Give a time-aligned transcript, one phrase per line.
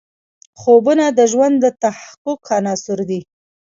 [0.59, 3.21] خوبونه د ژوند د تحقق عناصر دي.